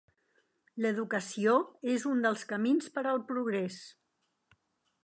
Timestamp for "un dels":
2.13-2.47